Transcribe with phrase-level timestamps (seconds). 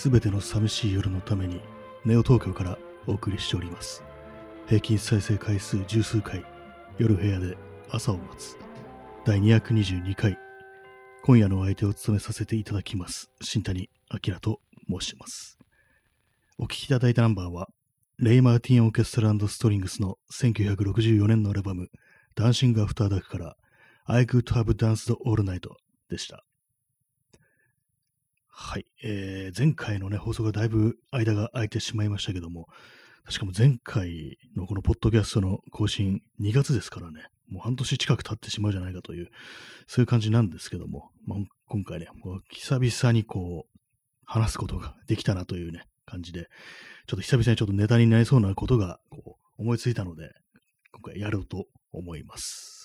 [0.00, 1.60] すべての寂しい夜のために、
[2.06, 4.02] ネオ東京からお送りしております。
[4.66, 6.42] 平均再生回数十数回、
[6.96, 7.54] 夜部屋で
[7.90, 8.56] 朝を待つ。
[9.26, 10.38] 第222回、
[11.22, 13.30] 今夜のお相手を務めさせていただきます。
[13.42, 15.58] 新谷明と申します。
[16.56, 17.68] お聴きいただいたナンバーは、
[18.16, 21.88] レイ・マーティン・オーケストラストリングスの1964年のアルバム、
[22.36, 23.54] ダンシング・アフター・ダークから、
[24.06, 25.68] I Could Have Danced All Night
[26.08, 26.42] でした。
[28.50, 28.86] はい。
[29.02, 32.68] えー、前回のね、放送がだいぶ間が空いてしまいましたけども、
[33.24, 39.30] 確かも前回のこのポッドキャストの更新2月ですからね、もう半年近く経ってしまうじゃないかという、
[39.86, 43.80] そういう感じなんですけども、まあ、今回ね、もう久々にこう、
[44.24, 46.48] 話すことができたなというね、感じで、
[47.06, 50.30] ちょっと久々にちょっとネタになりそうなことがこう思いついたので、
[50.92, 52.79] 今回やろうと思います。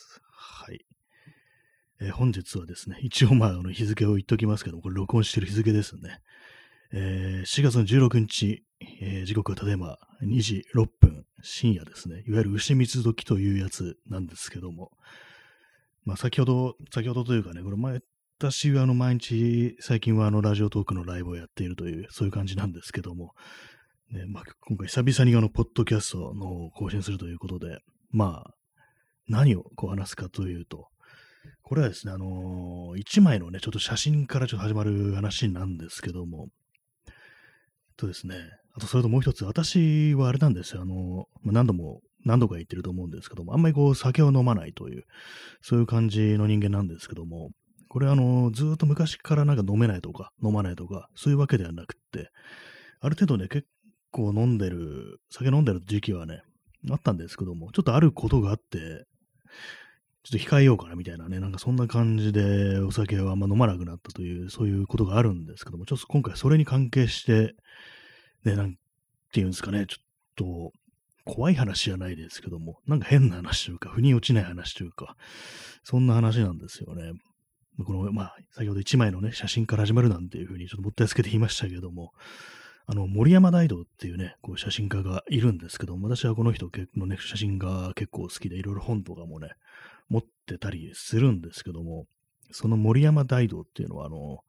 [2.01, 6.19] えー本日はですね、一応まああの日付を言っときますけども、これ録音してる日付ですね。
[6.91, 8.63] えー4月の16日、
[9.01, 12.23] えー時刻はただいま2時6分、深夜ですね。
[12.28, 14.91] いわゆる牛蜜時というやつなんですけども、
[16.03, 18.01] まあ先ほど、先ほどというかね、これ前、
[18.38, 23.34] 私はあの毎日、最近はあのラジオトークのライブをやっているという、そういう感じなんですけども、
[24.11, 27.79] ね、まあ今回久々にあの、ポッドキャストの更新するということで、
[28.11, 28.53] まあ、
[29.28, 30.89] 何をこう話すかというと、
[31.63, 36.47] これはですね、あのー一枚のね、ちょっと写真からちょっと始まる話なんですけども、
[37.97, 38.35] とですね、
[38.75, 45.03] あとそれともう一つ、私はあれなんですよ、あのー何度も、何度か言ってると思うんですけども、あんまりこう酒を飲まないという、
[45.61, 47.51] そういう感じの人間なんですけども、
[47.89, 52.29] これあのーずっと昔からなんか飲めないとか、飲まないとか、そういうわけではなくって、
[53.01, 53.67] ある程度ね、結
[54.11, 56.41] 構飲んでる、酒飲んでる時期はね、
[56.91, 59.05] あったんですけども、ちょっとあることがあって、
[60.25, 67.53] ちょっと控えようかなみたいなね、なんかそんな感じでお酒はあんま飲まなくなったという、そういうことがあるんですけども、ちょっと今回それに関係して、
[68.43, 68.75] ね、なん
[69.31, 70.03] ていうんですかね、ちょっ
[70.35, 70.71] と
[71.25, 75.15] 怖い話じゃないですけども、なんか変な話というか、腑に落ちない話というか、
[75.83, 77.13] そんな話なんですよね。
[77.85, 82.13] この、まあ、先ほど一枚のね、写真から始まるなんていうふうにちょっともったいつけて言いましたけども、
[82.87, 89.49] あの、森山大道っていうね、こう写真家がいるんですけども、私はこの人のね、写真が結構好きで、いろいろ本とかもね、
[90.09, 92.05] 持ってたりするんですけども、
[92.52, 94.40] その森山大道っていうのは、あの、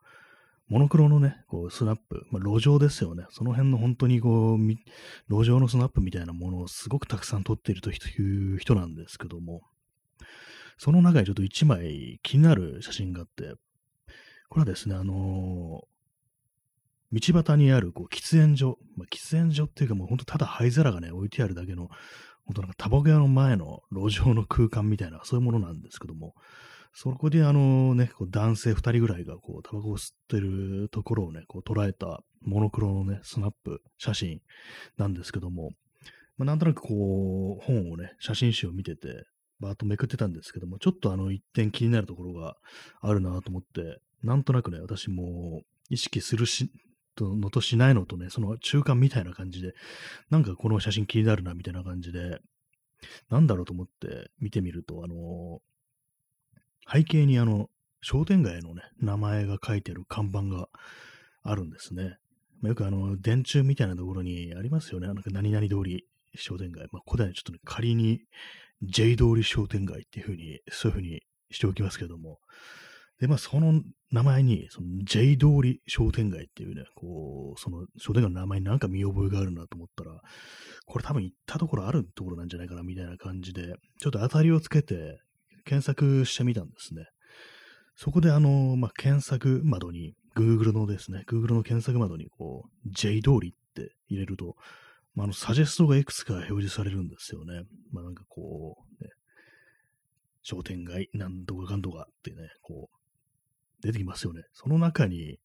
[0.68, 3.24] モノクロのね、こうスナップ、まあ、路上ですよね。
[3.30, 4.58] その辺の本当にこう、
[5.32, 9.62] 路上のスナップみたいなものをすごくたくさん撮っているという人なんですけども、
[10.76, 13.54] その中にちょっと一枚気になる写真があって、
[14.48, 15.84] これはですね、あの
[17.20, 21.88] 道端にあるこう喫煙所、まあ、喫煙所っていうかもう本当ただ灰皿がね、置いてあるだけの、
[22.44, 26.34] 本当なんかタバコ屋の前の路上の空間みたいな、そういうものなんですけども、
[26.92, 34.40] そこであのね、こう男性二人ぐらいがこうタバコを吸ってるところをね、こう捉えたモノクロのね、スナップ写真
[34.96, 35.72] なんですけども、
[36.38, 39.24] まあ、なんとなくこう、本をね、写真集を見てて、
[39.60, 42.56] バーッとめくってたんですけども、ちょっとあの一点気になるところが
[43.00, 46.70] あるなと思って、なんとなくね、私も意識するし、
[47.16, 49.74] とのとしないのとね、その中間みたいな感じで、
[50.30, 52.38] なんかこの写真気になるなみたいな感じで、
[53.30, 55.60] なんだろうと思って見てみると、あの
[56.90, 57.68] 背景にあの、
[58.00, 60.68] 商店街のね、名前が書いてる看板が
[61.42, 62.18] あるんですね。
[62.60, 65.08] まあ、よくあの、電柱みたいなところにありますよね。
[65.08, 66.86] なんか何々通り商店街。
[66.92, 68.22] まあ、ここではね、ちょっとね、仮に
[68.82, 72.38] J 通り商店街っていうふうに、そういうふうにしておきますけども。
[73.20, 73.82] で、まあ、その
[74.12, 80.20] 名前に、その J 通り商店街っていうね、こう、その商店街の名前になんか見覚えがあるなと思ったら、
[80.86, 85.20] これ多分行ったところあるところなんじゃないかなみたいな感じで、ちょっと当たりをつけて
[85.64, 87.06] 検索してみたんですね。
[87.94, 94.54] そこであの、まあ、検索窓に、Google のですね、Google の検索窓にこう、J 通りって入れると、
[95.14, 97.62] まあ、あの、サジェストがいくつか表示されるんですよね。
[97.90, 99.10] まあ、なんかこう、ね、
[100.42, 102.96] 商店街、なんとかかんとかってね、こう、
[103.82, 104.42] 出てきますよね。
[104.52, 105.38] その中に、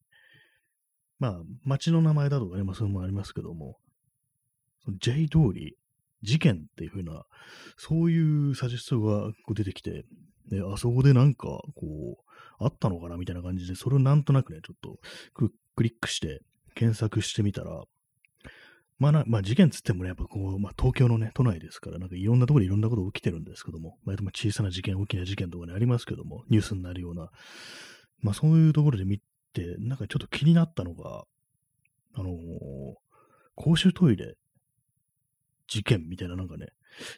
[1.19, 3.77] まあ、街の名前だとかね、まあ、そういうのもありますけども、
[4.83, 5.77] その J 通り、
[6.23, 7.25] 事件っていう風な、
[7.77, 10.05] そういうサジェストがこう出てきて、
[10.49, 14.99] で、あそこでなんか、こう、あったのかなみたいな感じで、それをなんとなくね、ちょっと
[15.33, 16.41] ククリックして
[16.75, 17.83] 検索してみたら、
[18.99, 27.31] まあな、まあ事件つってもね、やっぱこう、まあ東京のね、都内ですから、なんかいろんなところでいろんなこと起きてるんですけども、まあ小さな事件、大きな事件とかね、ありますけども、ニュースになるような、
[28.21, 29.19] まあそういうところで見
[29.53, 31.25] て、なんかちょっと気になったのが、
[32.13, 33.01] あのー
[33.55, 34.37] 公衆トイレ
[35.67, 36.67] 事件みたいななんかね、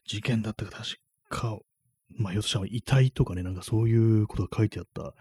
[0.06, 0.98] 事件だったか確
[1.30, 1.58] か、
[2.18, 5.14] まあ、ひょっとしたら遺体とかね、なんかそういうことが書いてあったよ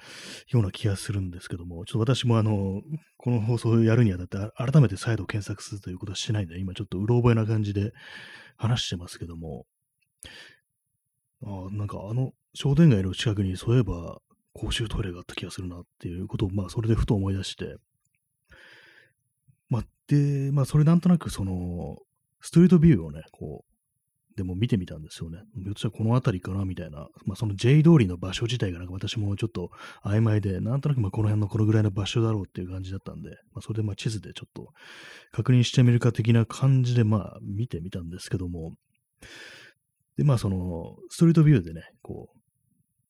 [0.55, 2.83] うな気がするんですけども、ちょっと私もあの、
[3.17, 7.93] この放送をやるにあたって改めて再度検索するということはしてないんで、今ちょっとうろ覚えな感じで
[8.57, 9.67] 話してますけども、
[11.45, 14.21] あなんかあの商店街の近くにそういえば
[14.55, 17.77] 公衆トイレがあった気がするなっていうことを、まあそれでふと思い出して、
[19.69, 21.99] まあ、で、まあそれなんとなくその、
[22.41, 23.73] ストリートビューをね、こう、
[24.37, 25.39] でも見てみたんですよね。
[25.63, 27.09] ひょっとしたらこの辺りかなみたいな。
[27.27, 29.71] まあ、その J 通りの場所自体がなんか私もちょっと
[30.05, 34.73] 曖昧で、なんとなくまあこの辺のこのぐらいの場所だろうっていう感じだったんで、まあ、それでまあ地図でちょっと
[35.33, 38.73] 確認してみるか的な感じでまあ見てみたんですけども、
[40.17, 42.39] で、まあそのストリートビューでね、こう、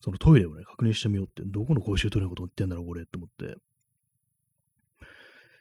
[0.03, 3.57] そのトイレをね、確認してみようって、どこの公衆トイレのこと言ってんだろう、これって思って。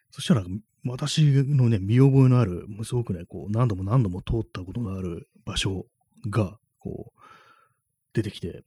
[0.10, 0.44] そしたら、
[0.84, 5.86] 私のね、見覚えのある、すごくね、こう、何度も何度も通ったことのある場所
[6.30, 7.22] が、こう、
[8.14, 8.64] 出てきて、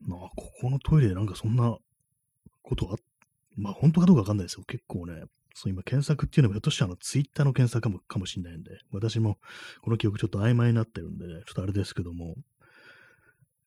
[0.00, 1.78] まあ、ここのトイレでなんかそんな
[2.62, 2.96] ことあ、
[3.56, 4.64] まあ、本当かどうかわかんないですよ。
[4.66, 5.22] 結構ね、
[5.54, 9.38] そう今検索っていうのもひょっとしたらツイッターの検索かもかもしれないんで、私も
[9.82, 12.34] この記憶ちょっと曖昧になってるんでね、ちょっとあれですけども、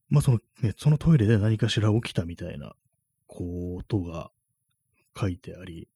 [0.09, 2.73] まあそのね、そのトイレで何かしら起きたみたいな
[3.27, 4.31] ことが
[5.19, 5.87] 書いてあり、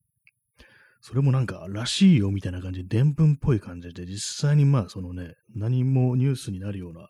[1.00, 7.10] それもなんからしいよみたいな感じで、伝聞っぽい感じで、実際にまあそのね、何もニュースになるような、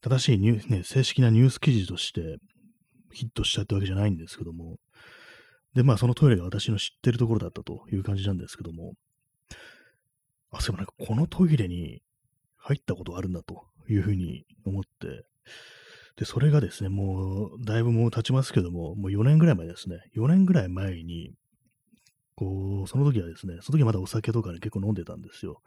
[0.00, 2.38] 正しいニュー、ね、正式なニュース記事として
[3.12, 4.78] ヒットしたってわけじゃないんですけども、
[5.74, 8.94] で、まあそのトイレが私の知ってるところだったという感じなんですけども、
[10.50, 12.02] あ、そういえばなんかこのトイレに
[12.56, 15.24] 入ったことあるんだというふうに思って、
[16.16, 21.32] で、それがですね、もう、だいぶもう経ちますけども、もう4年ぐらい前ですね、4年ぐらい前に、
[22.36, 25.60] こう、その時はですね、その時まだお酒とかね、結構飲んでたんですよ。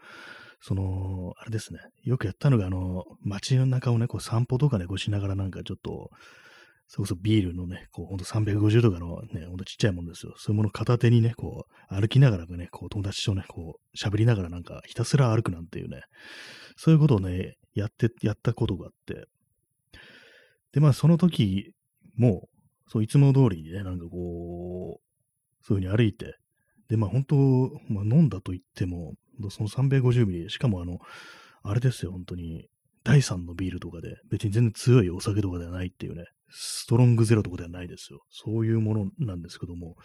[0.61, 6.09] その、あれですね、よくやったのが、あの、街の中をね、こう散歩とかね、こうしながらなんかちょっと、
[6.89, 10.33] それこそビールのね、こう、ほんと350とかのね、ほんとちっちゃいもんですよ。
[10.37, 16.03] そういうもの片手にね、こう、歩きながらね、こう、友達とね、こう、喋りながらなんか、ひたすら歩くなんていうね、
[16.77, 19.25] そういうことをね、やって、やったことがあって、
[20.73, 21.73] で、まあ、その時
[22.15, 22.47] も、
[22.87, 26.37] そう、いつも通りね、なんかこう、そういう風に歩いて、
[26.89, 27.35] で、まあ本当、
[27.89, 29.13] まあ、飲んだと言っても、
[29.49, 30.99] その350ミリ、しかもあの、
[31.63, 32.67] あれですよ、本当に、
[33.03, 38.21] 第3のビールとかで、別に全然強いお酒とかではないっていうね、ストロングゼロとかではないですよ。
[38.29, 39.95] そういうものなんですけども、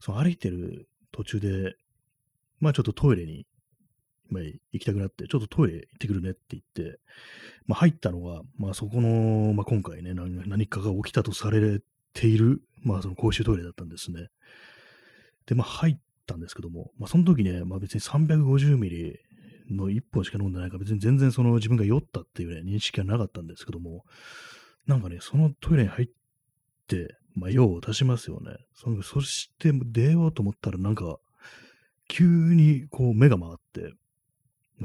[0.00, 1.74] その歩いてる途中で、
[2.60, 3.46] まあちょっとトイレに、
[4.32, 6.98] まあ、行きたくなって、ちょっとトイレ行ってくるねって言って、
[7.66, 11.80] まあ入ったのが、まあそこの、まあ今回ね、何かが起きたとされ
[12.14, 14.28] ている、まあその公衆トイレだったんですね。
[15.46, 15.96] で、まあ入っ
[16.26, 19.18] たんですけども、まあ、その時ね、まあ、別に350ミリ
[19.70, 24.04] の1本しか飲んでないから、別に全然その自分が酔ったっていうね、認識はなかったんですけども、
[24.86, 26.08] なんかね、そのトイレに入っ
[26.88, 28.56] て、まあ、用を足しますよね。
[28.74, 31.18] そそして出ようと思ったら、なんか、
[32.08, 33.94] 急にこう目が回って、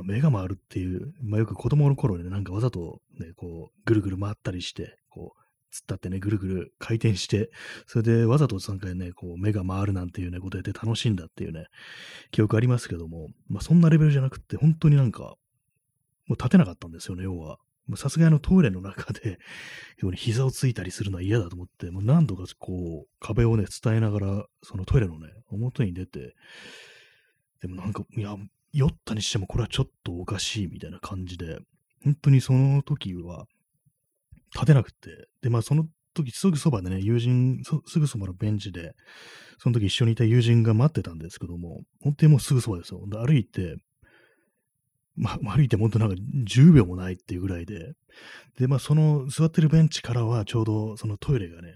[0.04, 7.52] 目が回るっていう、まあ、よく子供の頃にね、なんかわざとね、こう、ぐるぐる回ったりして、こう、つったってね、ぐるぐる回転して、
[7.86, 11.68] それでわざと3回ね、こう目が回るなんていうね、ことやって楽しんだっていうね、
[12.32, 15.36] 記憶ありますけども、まあそんなレベルじゃなくって、本当になんか、
[16.26, 17.60] もう立てなかったんですよね、要は。
[17.96, 19.40] さすがのトイレの中で、
[20.04, 26.36] に膝をついたりするのは嫌だと思って、もう何度かこう、壁をね、伝えながら、そのトイレのね、表に出て、
[27.62, 28.36] でもなんか、いや、
[28.74, 31.60] 酔ったにしてもこれはちょっとおかしいみたいな感じで、
[32.04, 33.46] 本当にその時は、
[34.54, 38.94] 立てなくて、で、まあその時すぐそばでね、友人、すぐそばのベンチで、
[39.60, 43.02] その時一緒にいた友人が待ってたんですけども、本当にもうすぐそばですよ。
[43.08, 43.78] で歩いて、
[45.16, 46.16] まあ、歩いて本当なんか
[46.48, 47.94] 10秒もないっていうぐらいで、
[48.58, 51.74] で、まあその座ってるベンチからはちょうどそのトイレがね、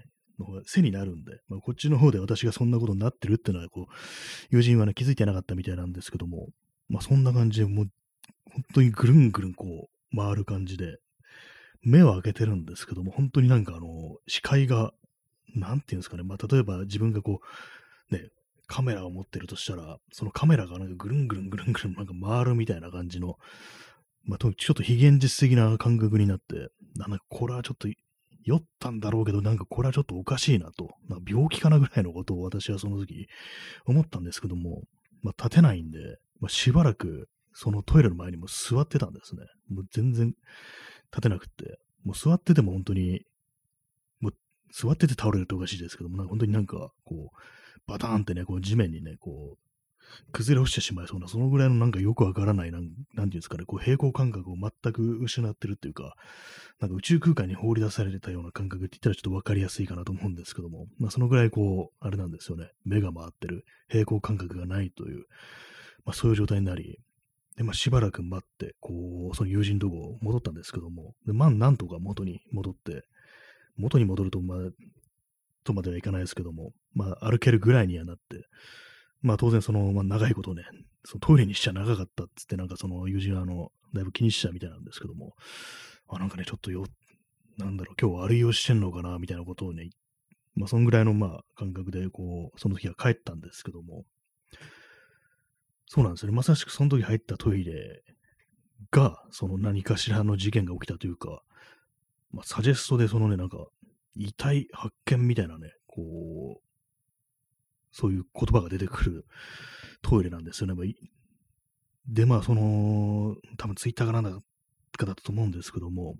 [0.66, 3.94] 背になるんで、まあ、こっちの方で私がそんなことになってるっていうのは、こう、
[4.50, 6.48] 友人はね、気づいてなかったみたいなんですけども、
[6.92, 7.92] まあそんな感じで、もう、
[8.52, 10.98] 本当にぐるんぐるんこう、回る感じで、
[11.82, 13.88] 目を開けてるんですけども、本当になんかあの、
[14.28, 14.92] 視界が、
[15.56, 17.40] なんていうんですかね、まあ、例えば自分がこ
[18.12, 18.30] う、ね、
[18.68, 23.38] カメラを持ってるとしたら、そのカメラがなんかぐるんぐるんぐるんぐるんなんか回るみたいな感じの、
[24.26, 27.88] まあ、ちょっと非現実的な感覚になって、なんかこれはちょっと
[28.44, 33.28] 酔ったんだろうけど、なんかこれはちょっとおかしいなと、な病気かなぐらいのことを私はその時
[33.86, 34.84] 思ったんですけども、
[35.22, 36.00] まあ、立てないんで、
[36.42, 39.44] まあ、しばらくそのトイレの前にも座ってたんですね。
[39.70, 40.34] もう全然
[41.12, 43.22] 立てなくって、もう座ってても本当に、
[44.20, 44.34] もう
[44.74, 47.38] 座ってて倒れるっておかしいですけども、なんか本当になんか、こう、
[47.88, 49.72] バターンってね、こう地面にね、こう、
[50.32, 56.16] 崩れ落ちてしまいそうな、そのぐらいのなんかよくわからない、なんなんていうんですかね、こう平行感覚を全く失ってるっていうか、
[56.80, 65.26] なんか宇宙空間に放り出されてたような感覚って言ったらちょっとわかりやすいかなと思うんですけども、まあそのぐらいこう、あれなんですよね、目が回ってる、平行感覚がないという、
[66.06, 67.00] まあそういう状態になり、
[67.58, 73.04] で、まあしばらく待って、こう、その友人とこ戻ったんですけども、で、まあなんとか元に戻って、
[73.78, 74.58] 元に戻ると、まあ、
[75.64, 78.46] とまではいかないですけども、まあ歩けるぐらいにはなって、
[79.22, 80.64] まあ当然その、まあ長いことね、
[81.06, 85.34] そのトイレにしちゃ長かったっつって、なんかその友人はあの、だいぶ気にしちゃうみたいなんですけども、
[86.08, 86.86] あ、なんかね、ちょっとよ、
[87.58, 89.90] なんだろう、今日悪いをしてんのかな、みたいなことをね、
[90.56, 94.06] まあそんぐらいのまあ感覚で、こう、その時は帰ったんですけども、
[95.94, 96.32] そうなんですよ。
[96.32, 98.02] まさしくその時入ったトイレ
[98.92, 101.44] が、その何かしらの事件が起きたというか、
[102.32, 103.58] まあ、サジェストでそのね、なんか、
[104.16, 106.62] 遺体発見みたいなね、こう、
[107.92, 109.26] そういう言葉が出てくる
[110.02, 110.76] トイレなんですよね。
[110.76, 110.86] まあ、
[112.08, 114.32] で、まあ、その、多分ツイッターかなんだ
[114.98, 116.16] かだったと思うんですけども、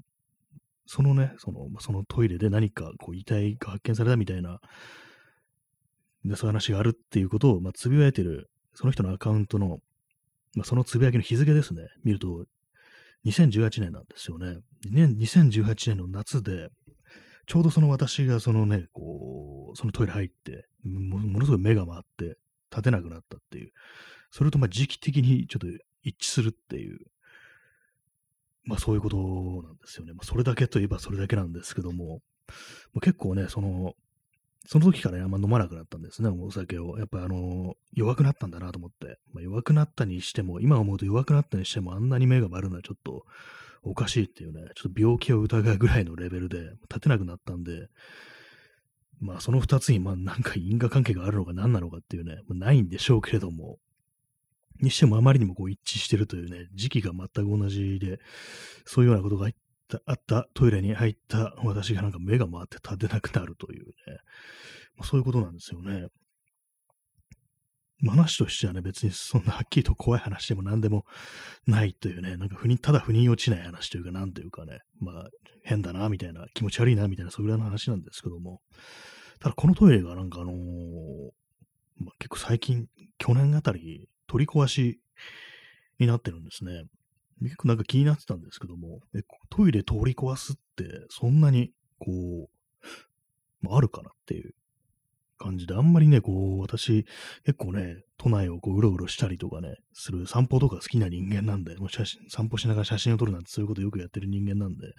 [0.86, 4.60] そのね、その、そのトイレで何かこう遺体が発見されたみたいな、
[6.26, 9.80] でそういう話があるっていうことを、まあ、つぶやいてる、その人のアカウントの、
[10.56, 12.46] まあ、そのつぶやきの日付ですね、見ると、
[13.26, 14.58] 2018年なんですよね。
[14.90, 16.70] 2018年の夏で、
[17.46, 22.38] ちょうどその私がそのね、こう、そのトイレ入って、ものすごい目が回って
[22.72, 23.72] 立てなくなったっていう、
[24.32, 25.68] それとまあ時期的にちょっと
[26.04, 27.00] 一致するっていう、
[28.64, 30.14] まあそういうことなんですよね。
[30.14, 32.22] まあそれだけといえばそれだけなんですけども、も
[32.96, 33.96] う結構ね、その、
[34.68, 36.98] その時からあんま飲まなくなったんですね、お酒を。
[37.00, 39.20] やっぱあの、弱くなったんだなと思って。
[39.34, 43.26] まあ、弱くなったにしても、今思うと弱くなったにしても、あんなに目が回るのはちょっと
[43.84, 47.88] おかしいっていうね、ちょっと病気を疑うぐらいのレベルで立てなくなったんで、
[49.20, 53.78] まあその二つにまあなんか因果関係があるのか何なのかっていうね、まあ、ないんでしょうけれども、
[54.82, 58.20] にしてもあまりにもこう一致してるというね、時期が全く同じで、
[58.86, 59.50] そういうようなことが
[60.06, 63.94] あったトイレに入った私がなんか目が回って立てなくなるというね、
[64.98, 66.08] まあ、そういうことなんですよね。
[68.10, 71.06] 話としてはね、別にそんなはっきりと怖い話でも何でも
[71.68, 75.28] ないというね、なんか不妊、ただ不妊落ちない話というか、なんというかね、まあ、
[75.64, 78.62] 変だな、みたいな、気持ち悪いな、みたいな、そういうぐらいの話なんですけども、
[79.40, 80.56] ただこのトイレがなんかあのー、
[82.00, 82.88] まあ、結構最近、
[83.20, 85.00] 去年あたり、取り壊し
[86.00, 86.86] になってるんですね。
[87.42, 89.02] 結構なんか気になってたんですけども、
[89.50, 92.50] トイレ通り壊すって、そんなに、こう、
[93.62, 94.54] まあ、あるかなっていう
[95.38, 97.06] 感じで、あんまりね、こう、私、
[97.46, 104.94] 結構ね、都内をこう、うろうろしたりとかね、する散歩とか好きな人間なんで、もう写真、散歩しながら写真を撮るなんてそういうことよくやってる人間なんで、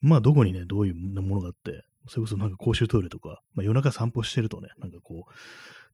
[0.00, 5.32] まあ、どこにね、どういうものがあって、それこそなんか公衆トイレとか、まあ、夜中散歩してるとね、なんかこう、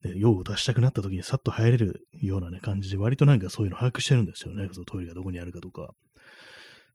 [0.05, 4.69] ね、用を出したくなった時にさっと入れるようなね、感じで、割となんかそういうの把握してるんですよね。
[4.73, 5.91] そのトイレがどこにあるかとか。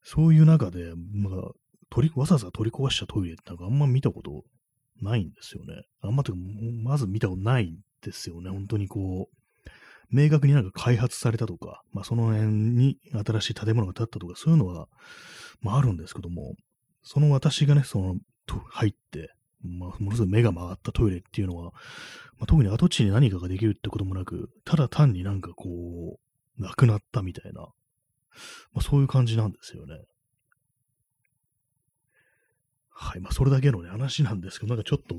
[0.04, 1.52] そういう中で、まあ、
[1.90, 4.44] 取り、わざわざ取り壊したトイレってなんかあんま見たこと
[5.02, 5.84] ないんですよね。
[6.02, 8.50] あんまというか、まず見たことないんですよね。
[8.50, 9.36] 本当にこう、
[10.10, 14.88] 明確になんか開発されたとか、まあその辺に新しい建物が建ったとか、そういうのは、
[15.62, 16.56] まああるんですけども、
[17.02, 18.16] その私がね、その、
[18.70, 19.34] 入って、
[19.64, 21.72] まあ、ものすごい目が曲がったトイレっていうのは、ま
[22.42, 27.70] あ、特に跡地に何かができるってこともなく、ただ単になんかこう、なくなったみたいな、ま
[28.78, 29.96] あ、そういう感じなんですよね。
[32.90, 33.20] はい。
[33.20, 35.16] まあ、それだけのね、話なんですけど、なんかちょっと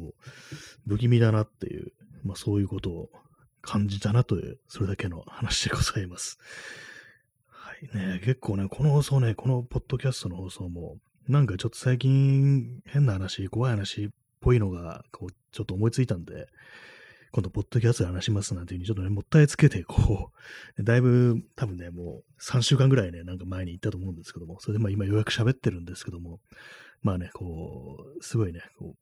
[0.86, 3.10] 不気味だなっていう、まあ、そういうことを
[3.60, 6.38] 感じたなという、それだけの話でございます。
[7.48, 10.98] はいね、結構ね、この放送ね、このポッドキャストの放送も、
[11.28, 14.10] なんかちょっと最近変な話、怖い話
[14.44, 16.46] ぽいのが、こう、ちょっと思いついたんで、
[17.32, 20.30] 今度、ポッドキャストで話しますなんていうふうに、ちょっとね、もったいつけて、こ
[20.78, 26.40] う、 だいぶ、多分ね、もう3週間ぐらいね、なんか前に行ったと思うんですけども、それでまあ今ようやく喋ってるんですけども、
[27.00, 28.94] まあね、こう、すごいね、こ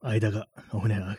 [0.00, 0.48] う、間が、
[0.86, 1.18] ね、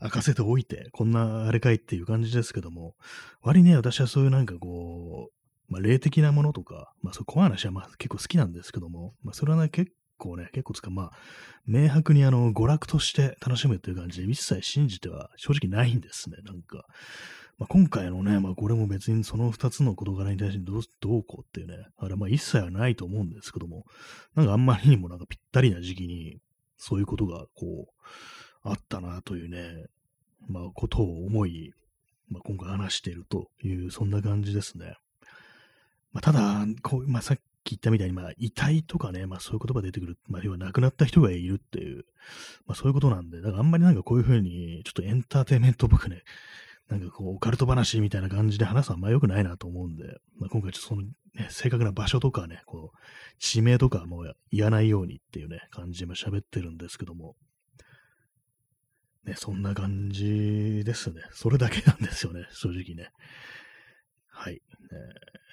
[0.00, 2.94] 開かせておいて、こんなあれかいっていう感じですけども、
[3.42, 11.12] 割にね、私はそういうなんかこう、まあ、霊的なものとか、まあ、そう怖い話はまあ結構好きなんですけども、まあ、それはね、結構ね、結構つか、まあ、
[11.66, 16.84] 明白にあの、娯楽として楽しむっていう感じで、一切信じては正直ないんですね、なんか。
[17.58, 23.84] まあ、今回のね、まあ、これも別にその二つの事柄に対してどうどうこうっていうね、あれまあ一切はないと思うんですけども、
[24.34, 26.38] なんかあんまりにもなんかぴったりな時期に、
[26.76, 28.02] そういうことがこう、
[28.62, 29.86] あったなというね、
[30.48, 31.72] まあ、ことを思い、
[32.28, 34.94] まあ、今回話しているという、そんな感じですね。
[36.12, 42.04] まあ、ただ、こう、まあ、さっき言ったみたいに、まあ、遺体とかね、まあ、そういう言葉出てくる、まあ、要は亡くなった人がいるっていう、
[42.66, 46.22] まあ、そういうことなんで、だからあんまりなんかこういうふうに、ちょっとエンターテインメントっぽくね、
[46.88, 50.04] なんかこう、オカルト話みたいな感じで話すのはあんま良くないなと思うんで、
[50.38, 51.12] まあ、今回ちょっとその、ね、
[51.50, 52.98] 正確な場所とかね、こう、
[53.38, 57.36] 地名とかも言わないようにっていうね、感じで喋ってるんですけども、
[59.24, 61.20] ね、そんな感じですね。
[61.32, 63.10] それだけなんですよね、正直ね。
[64.30, 64.54] はい。
[64.54, 65.47] えー、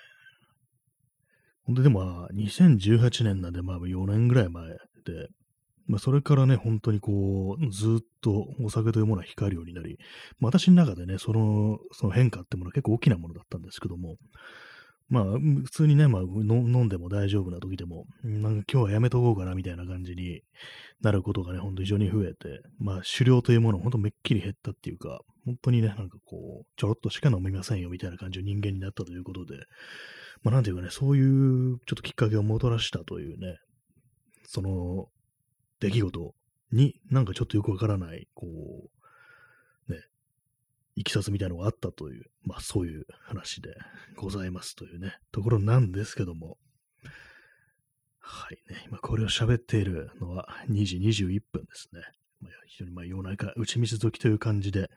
[1.65, 4.77] ほんで、でも、2018年なんで、まあ4年ぐらい前で、
[5.87, 9.97] まあ、それからね、本当にこう、ずっとお酒というものは控えるようになり、
[10.39, 14.15] まあ、私の中でね、その、その変化ってものは結構大きなものだったんですけども、
[15.07, 20.41] まあ、普通にね、まあ、飲んでも大丈夫な時でも、なんか今日はやめとこうかなみたいな感じに
[21.01, 29.57] なることがね、ほんと非常に増えて、まあ、狩猟というもの、ほんとめっきり減ったっていうか、本当にね、なんかこう、ちょろっとしか飲みませんよみたいな感じの人間になったということで、
[30.43, 33.57] まあ、なんていうかね、そういうちょっときっかけをもたらしたというね、
[34.45, 35.09] その
[35.79, 36.35] 出来事
[36.71, 38.45] になんかちょっとよくわからない、こ
[39.89, 39.99] う、ね、
[40.95, 43.75] いきさつみたいなのがあったという、まあそういう話で
[44.15, 46.57] ございますというね、ところなんですけども、
[48.19, 52.01] はいね、今これを喋っているのは2時21分ですね。
[52.41, 54.89] まあ、非常にまあ夜中、打ち水時という感じで、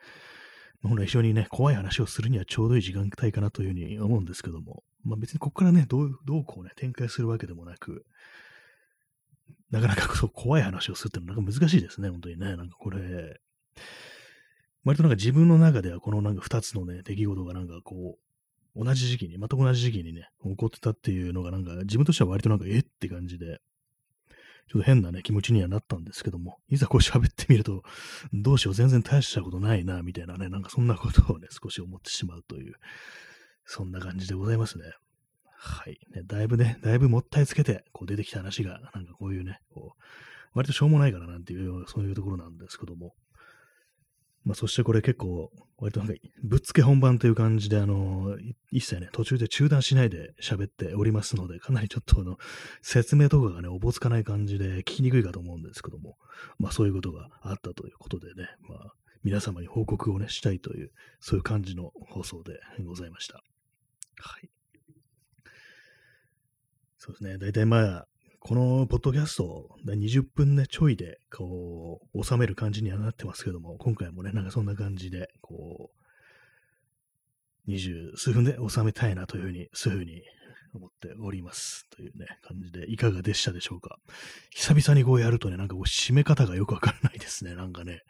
[0.83, 8.05] 本来非常にね、怖い話をするにはちょうどいい時間帯かなというふうに思うんですけども、まあ別にここからね、どう、どうこうね、展開するわけでもなく、
[9.71, 12.57] なかなかそう怖い話をするってのはなんか難しいですね、本当にね。
[12.57, 13.41] なんかこれ、
[14.85, 18.19] 割となんか自分の中ではこのなんか二つのね、出来事がなんかこ
[18.77, 23.61] う、同じ時期に、全く同じ時期にね、起こってたっていうのがなんか自分としては割となんかえって感じで、
[24.69, 27.83] ちょっと変なね、気持ちにはなったんですけども、いざこう喋ってみると、
[28.33, 32.75] どうしよう、全然大したことないな、みたいなね、なんかそんなことをね、少し思ってしまうという、
[33.65, 34.85] そんな感じでございますね。
[35.61, 35.99] はい。
[36.15, 40.03] ね、だいぶね、だいぶもったいつけて、こう出てきた話が、なんかこういうね、こう、
[40.55, 43.15] 割としょうもないからなんていう、そういうところなんですけども。
[44.49, 48.35] まあ、そしてこれ結構、割となんか、ぶっつけ本番という感じで、あの、
[48.71, 52.39] 一切ね、途中で中断しないで喋っておりますので、かなりちょっとあの、
[52.81, 56.17] 説明とかがね、おぼつかない感じで聞きにくいかと思うんですけども、
[56.59, 63.43] まあ、そういうことがあったということでね、まあ、皆様に報告をね、したいという、そういう感じの放送でございました。
[64.17, 64.49] はい。
[66.97, 67.37] そうですね。
[67.37, 68.09] 大体まあ、
[68.49, 75.91] このポッドキャスト、20分ね、ちょいで、こう、収める感じにはなってますけども、今回もね、なんかそんな感じで、こ
[77.67, 80.23] う、20数分で収めたいなというふうに、そういうふうに
[80.73, 81.91] 思っております。
[81.91, 83.99] というね、感じで、いかがでしたでしょうか？
[84.49, 87.55] 久々にこうやるとね、なんかこう、締め方がよくわからないですね。
[87.55, 88.01] なんかね、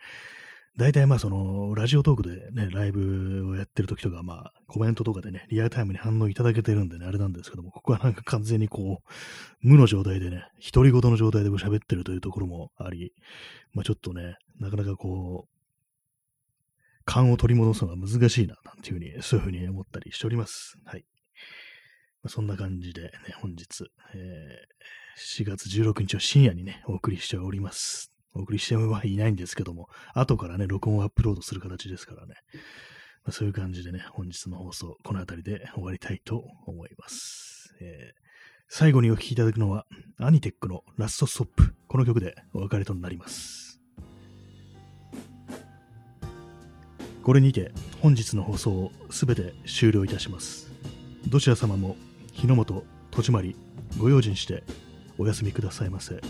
[0.76, 9.09] 大体まあその、ラジオトークでね、ライブをやってる時とか、まあ、コメントとかでね、リアルタイムに反応いただけてるんでね、あれなんですけども、ここはなんか完全にこう、
[9.61, 13.12] 無の状態でね、独り言の状態で喋ってるというところもあり、
[13.72, 15.59] まあちょっとね、なかなかこう、
[17.04, 20.76] 勘を取り戻すのが難しいな、なんていうふうに、そういうふうに思ったりしております。
[20.85, 21.04] はい。
[22.22, 28.12] まあ、そんな感じでね、本日、えー、4月16日を深夜にね、お送りしております。
[28.38, 32.35] お送りしてはいないんですけども、後からね、録音をアップロードする形ですからね。
[33.24, 37.74] まあ、そういう感じでね、本日の放送、この辺りで終わりたいと思います。
[37.81, 38.20] えー、
[38.68, 39.87] 最後にお聴きいただくのは、
[40.18, 41.74] アニテックのラストストップ。
[41.88, 43.81] この曲でお別れとなります。
[47.24, 50.70] これにて本日の放送をすべて終了いたします。
[51.27, 51.96] どちら様も
[52.33, 53.57] 日の本、戸締まり、
[53.98, 54.62] ご用心して
[55.18, 56.20] お休みくださいませ。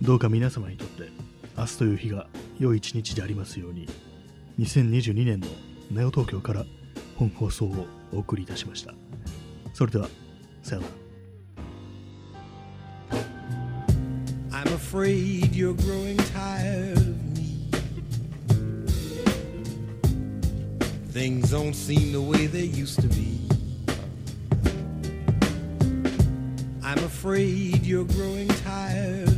[0.00, 1.10] どうか皆様にとって
[1.56, 2.26] 明日という日が
[2.58, 3.88] 良い一日でありますように
[4.58, 5.46] 2022年の
[5.90, 6.64] ネオ東京から
[7.16, 8.94] 本放送をお送りいたしました
[9.74, 10.08] それでは
[10.62, 11.02] さようなら
[14.50, 17.70] I'm afraid you're growing tired of me
[21.10, 23.40] Things don't seem the way they used to be
[26.82, 29.31] I'm afraid you're growing tired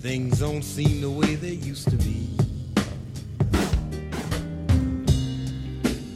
[0.00, 2.26] Things don't seem the way they used to be.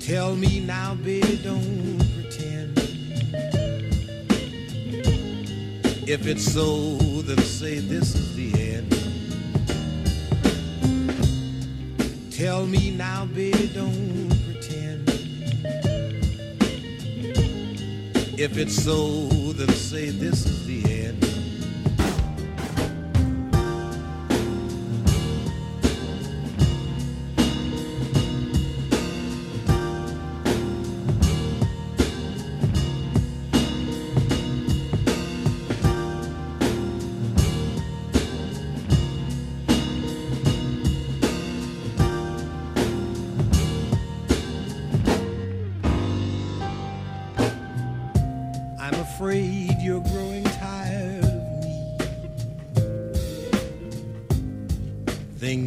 [0.00, 2.78] Tell me now, baby, don't pretend.
[6.08, 8.90] If it's so, then say this is the end.
[12.32, 15.10] Tell me now, baby, don't pretend.
[18.38, 20.83] If it's so, then say this is the end.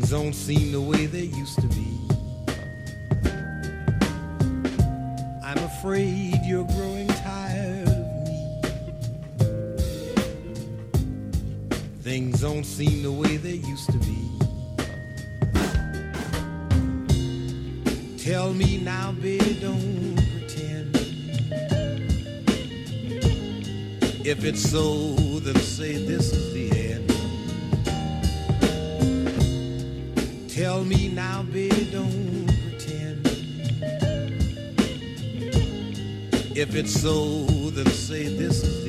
[0.07, 1.99] Things don't seem the way they used to be.
[5.43, 8.61] I'm afraid you're growing tired of me.
[12.03, 14.29] Things don't seem the way they used to be.
[18.17, 20.95] Tell me now, baby, don't pretend.
[24.25, 26.76] If it's so, then say this is the end.
[30.67, 33.25] Tell me now, baby, don't pretend.
[36.57, 38.86] If it's so, then say this is